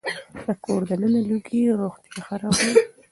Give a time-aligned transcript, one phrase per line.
[0.45, 2.71] د کور دننه لوګي روغتيا خرابوي.